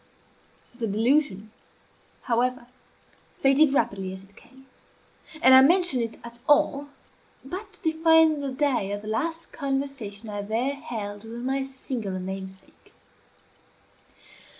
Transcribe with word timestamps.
The 0.73 0.87
delusion, 0.87 1.51
however, 2.23 2.65
faded 3.39 3.71
rapidly 3.71 4.11
as 4.11 4.23
it 4.23 4.35
came; 4.35 4.65
and 5.43 5.53
I 5.53 5.61
mention 5.61 6.01
it 6.01 6.17
at 6.23 6.39
all 6.49 6.87
but 7.45 7.73
to 7.73 7.81
define 7.83 8.41
the 8.41 8.49
day 8.51 8.91
of 8.93 9.03
the 9.03 9.07
last 9.07 9.51
conversation 9.51 10.27
I 10.27 10.41
there 10.41 10.73
held 10.73 11.23
with 11.23 11.41
my 11.43 11.61
singular 11.61 12.19
namesake. 12.19 12.93